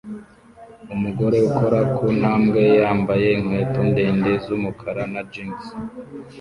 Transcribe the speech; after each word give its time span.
Umugore 0.93 1.37
ukora 1.49 1.79
ku 1.95 2.05
ntambwe 2.19 2.61
yambaye 2.79 3.27
inkweto 3.37 3.79
ndende 3.89 4.29
z'umukara 4.43 5.03
na 5.13 5.21
jans 5.31 5.63